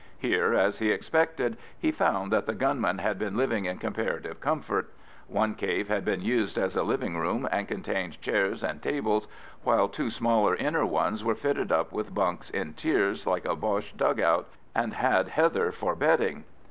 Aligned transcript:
Here, 0.17 0.55
as 0.55 0.79
he 0.79 0.89
expected, 0.89 1.57
he 1.77 1.91
found 1.91 2.31
that 2.33 2.47
the 2.47 2.55
gunmen 2.55 2.97
had 2.97 3.19
been 3.19 3.37
living 3.37 3.65
in 3.65 3.77
comparative 3.77 4.41
comfort. 4.41 4.89
One 5.27 5.53
cave 5.53 5.89
had 5.89 6.03
been 6.03 6.21
used 6.23 6.57
as 6.57 6.75
a 6.75 6.81
living 6.81 7.17
room 7.19 7.47
and 7.51 7.67
contained 7.67 8.19
chairs 8.19 8.63
and 8.63 8.81
tables, 8.81 9.27
while 9.61 9.87
two 9.87 10.09
smaller 10.09 10.55
inner 10.55 10.87
ones 10.87 11.23
were 11.23 11.35
fitted 11.35 11.71
up 11.71 11.91
with 11.91 12.15
bunks 12.15 12.49
in 12.49 12.73
tiers 12.73 13.27
like 13.27 13.45
a 13.45 13.55
Boche 13.55 13.95
dug 13.95 14.19
out, 14.19 14.47
and 14.73 14.95
had 14.95 15.27
heather 15.27 15.71
for 15.71 15.95
bedding. 15.95 16.45